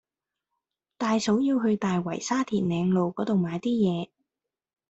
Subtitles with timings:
[0.97, 4.09] 大嫂要去大圍沙田嶺路嗰度買啲嘢